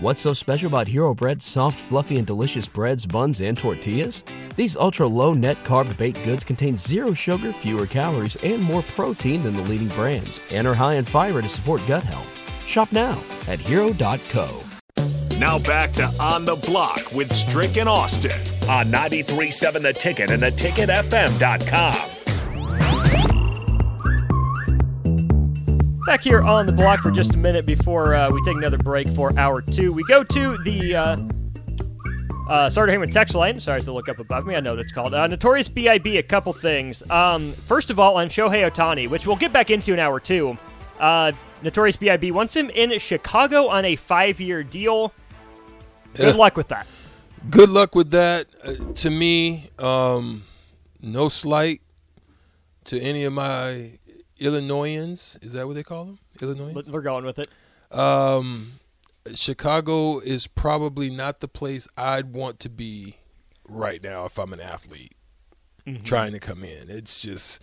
[0.00, 4.22] What's so special about Hero Bread's soft, fluffy, and delicious breads, buns, and tortillas?
[4.54, 9.42] These ultra low net carb baked goods contain zero sugar, fewer calories, and more protein
[9.42, 12.32] than the leading brands, and are high in fiber to support gut health.
[12.64, 14.60] Shop now at hero.co.
[15.40, 18.30] Now back to On the Block with Strick and Austin
[18.68, 22.17] on 93.7 The Ticket and theticketfm.com.
[26.08, 29.06] Back here on the block for just a minute before uh, we take another break
[29.10, 29.92] for hour two.
[29.92, 31.16] We go to the uh,
[32.48, 33.60] uh, Heyman text line.
[33.60, 34.56] Sorry to look up above me.
[34.56, 35.12] I know what it's called.
[35.12, 36.16] Uh, Notorious B.I.B.
[36.16, 37.02] A couple things.
[37.10, 40.56] Um, first of all, on Shohei Ohtani, which we'll get back into in hour two.
[40.98, 42.30] Uh, Notorious B.I.B.
[42.30, 45.12] wants him in Chicago on a five-year deal.
[46.14, 46.86] Good luck with that.
[47.50, 48.46] Good luck with that.
[48.64, 50.44] Uh, to me, um,
[51.02, 51.82] no slight
[52.84, 53.98] to any of my
[54.38, 55.38] Illinoisans.
[55.42, 56.18] Is that what they call them?
[56.40, 56.90] Illinoisans.
[56.90, 57.48] We're going with it.
[57.90, 58.72] Um,
[59.34, 63.16] Chicago is probably not the place I'd want to be
[63.68, 65.12] right now if I'm an athlete
[66.04, 66.90] trying to come in.
[66.90, 67.62] It's just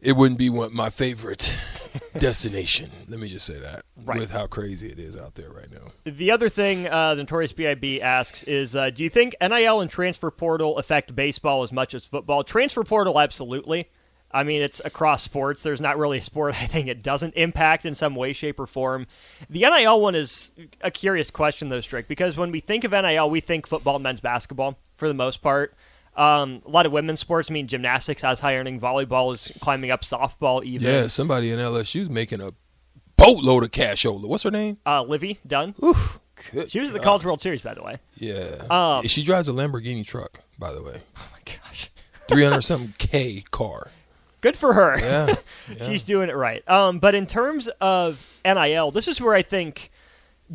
[0.00, 1.56] it wouldn't be one my favorite
[2.18, 2.90] destination.
[3.08, 4.18] Let me just say that Right.
[4.20, 5.92] with how crazy it is out there right now.
[6.04, 8.00] The other thing uh, the Notorious B.I.B.
[8.00, 12.04] asks is uh, Do you think NIL and transfer portal affect baseball as much as
[12.06, 12.42] football?
[12.44, 13.90] Transfer portal, absolutely.
[14.32, 15.62] I mean, it's across sports.
[15.62, 18.66] There's not really a sport I think it doesn't impact in some way, shape, or
[18.66, 19.06] form.
[19.48, 20.50] The NIL one is
[20.80, 24.02] a curious question, though, Strick, because when we think of NIL, we think football and
[24.02, 25.74] men's basketball for the most part.
[26.16, 29.90] Um, a lot of women's sports, I mean, gymnastics has high earning, volleyball is climbing
[29.90, 30.86] up, softball even.
[30.86, 32.52] Yeah, somebody in LSU's making a
[33.16, 34.26] boatload of cashola.
[34.26, 34.78] What's her name?
[34.84, 35.74] Uh, Livvy Dunne.
[35.84, 36.20] Oof.
[36.68, 37.00] She was at the.
[37.00, 37.98] College World Series, by the way.
[38.16, 38.64] Yeah.
[38.70, 41.00] Um, she drives a Lamborghini truck, by the way.
[41.16, 41.90] Oh, my gosh.
[42.28, 43.90] 300 something K car.
[44.40, 44.98] Good for her.
[44.98, 45.34] Yeah.
[45.76, 45.84] yeah.
[45.84, 46.68] She's doing it right.
[46.68, 49.90] Um, but in terms of NIL, this is where I think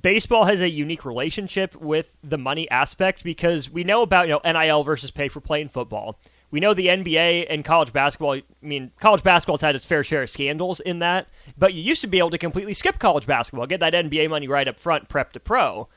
[0.00, 4.52] baseball has a unique relationship with the money aspect because we know about you know
[4.52, 6.18] NIL versus pay for play in football.
[6.50, 8.34] We know the NBA and college basketball.
[8.34, 12.02] I mean, college basketball's had its fair share of scandals in that, but you used
[12.02, 15.08] to be able to completely skip college basketball, get that NBA money right up front,
[15.08, 15.88] prep to pro.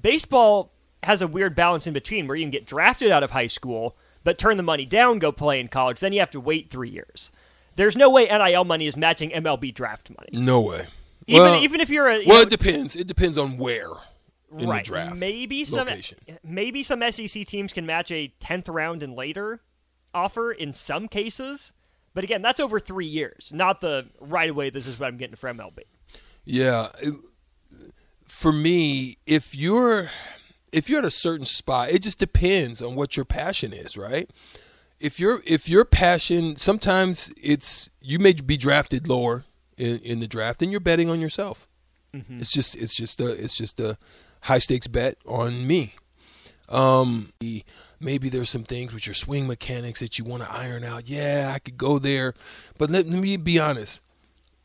[0.00, 0.70] Baseball
[1.02, 3.96] has a weird balance in between where you can get drafted out of high school,
[4.24, 6.00] but turn the money down, go play in college.
[6.00, 7.32] Then you have to wait three years.
[7.76, 10.28] There's no way NIL money is matching MLB draft money.
[10.32, 10.86] No way.
[11.26, 12.96] Even Well- even if you're a you Well, know, it depends.
[12.96, 13.88] It depends on where
[14.58, 15.16] in right, the draft.
[15.16, 16.18] maybe some location.
[16.44, 19.62] maybe some SEC teams can match a tenth round and later
[20.12, 21.72] offer in some cases,
[22.12, 24.68] but again, that's over three years, not the right away.
[24.68, 25.84] This is what I'm getting for MLB.
[26.44, 26.88] Yeah.
[28.26, 30.10] For me, if you're
[30.72, 34.28] if you're at a certain spot, it just depends on what your passion is, right?
[34.98, 39.44] If your if your passion, sometimes it's you may be drafted lower
[39.76, 41.68] in, in the draft, and you're betting on yourself.
[42.40, 43.98] It's just it's just a it's just a
[44.42, 45.94] high stakes bet on me.
[46.68, 47.32] Um,
[48.00, 51.08] maybe there's some things with your swing mechanics that you want to iron out.
[51.08, 52.34] Yeah, I could go there,
[52.78, 54.00] but let, let me be honest.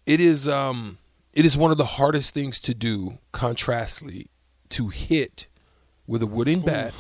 [0.06, 1.00] It is um
[1.34, 3.18] it is one of the hardest things to do.
[3.32, 4.28] Contrastly,
[4.70, 5.48] to hit
[6.08, 6.94] with a wooden bat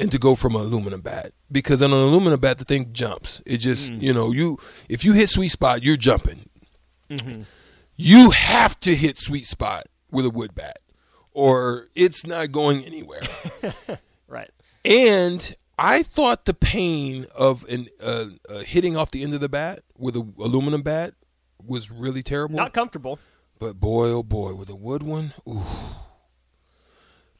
[0.00, 3.40] and to go from an aluminum bat because on an aluminum bat the thing jumps.
[3.46, 6.48] It just you know you if you hit sweet spot you're jumping.
[7.96, 10.78] You have to hit sweet spot with a wood bat,
[11.32, 13.22] or it's not going anywhere.
[14.26, 14.50] Right.
[14.84, 19.48] And I thought the pain of an uh, uh, hitting off the end of the
[19.48, 21.14] bat with an aluminum bat
[21.64, 22.56] was really terrible.
[22.56, 23.20] Not comfortable.
[23.60, 25.62] but boy, oh boy, with a wood one, ooh.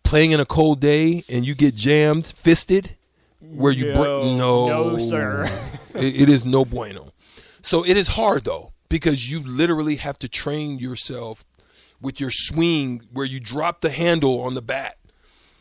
[0.04, 2.96] Playing in a cold day and you get jammed, fisted,
[3.40, 4.36] where you No, break.
[4.38, 5.44] No, no, sir.
[5.94, 7.12] it, it is no bueno.
[7.62, 11.44] So it is hard though because you literally have to train yourself
[12.00, 14.96] with your swing where you drop the handle on the bat.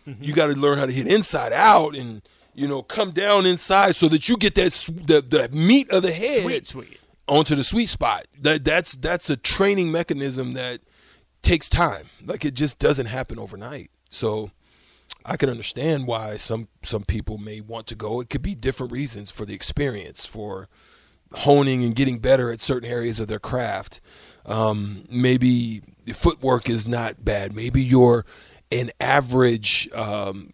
[0.07, 0.23] Mm-hmm.
[0.23, 2.21] You got to learn how to hit inside out and
[2.53, 6.11] you know come down inside so that you get that the the meat of the
[6.11, 6.99] head Sweet, sweet.
[7.27, 8.25] onto the sweet spot.
[8.39, 10.81] That that's that's a training mechanism that
[11.41, 12.07] takes time.
[12.25, 13.89] Like it just doesn't happen overnight.
[14.13, 14.51] So
[15.25, 18.19] I can understand why some some people may want to go.
[18.21, 20.67] It could be different reasons for the experience, for
[21.33, 24.01] honing and getting better at certain areas of their craft.
[24.45, 25.81] Um, maybe
[26.13, 27.55] footwork is not bad.
[27.55, 28.25] Maybe you're
[28.71, 30.53] an average um,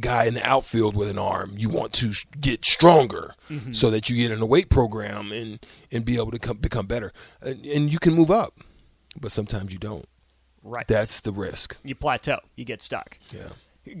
[0.00, 1.54] guy in the outfield with an arm.
[1.56, 3.34] You want to get stronger
[3.72, 6.86] so that you get in a weight program and and be able to come, become
[6.86, 7.12] better.
[7.40, 8.58] And, and you can move up,
[9.20, 10.08] but sometimes you don't.
[10.68, 10.86] Right.
[10.86, 11.76] That's the risk.
[11.84, 12.38] you plateau.
[12.56, 13.18] You get stuck.
[13.32, 13.48] Yeah.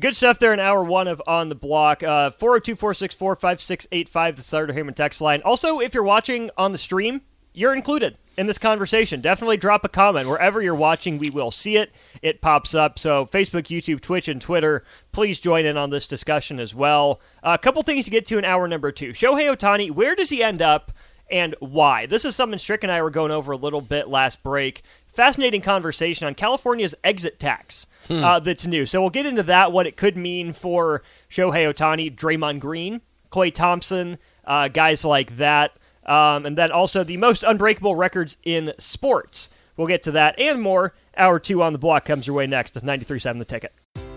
[0.00, 2.02] Good stuff there in hour one of On the Block.
[2.02, 5.40] Uh, 402 464 5685, the Starter Heyman text line.
[5.44, 7.20] Also, if you're watching on the stream,
[7.54, 8.18] you're included.
[8.36, 9.20] in this conversation.
[9.22, 10.28] Definitely drop a comment.
[10.28, 11.90] Wherever you're watching, we will see it.
[12.20, 12.98] It pops up.
[12.98, 17.20] So, Facebook, YouTube, Twitch, and Twitter, please join in on this discussion as well.
[17.42, 19.12] A couple things to get to in hour number two.
[19.12, 20.92] Shohei Ohtani, where does he end up
[21.30, 22.06] and why?
[22.06, 24.82] This is something Strick and I were going over a little bit last break.
[25.06, 28.22] Fascinating conversation on California's exit tax hmm.
[28.22, 28.86] uh, that's new.
[28.86, 33.00] So, we'll get into that, what it could mean for Shohei Ohtani, Draymond Green,
[33.30, 35.72] Klay Thompson, uh, guys like that.
[36.04, 39.50] Um, and then also the most unbreakable records in sports.
[39.76, 40.94] We'll get to that and more.
[41.16, 43.72] Hour two on the block comes your way next with 93.7 The Ticket.